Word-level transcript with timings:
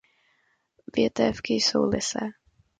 Větévky 0.95 1.53
jsou 1.53 1.85
lysé. 1.89 2.19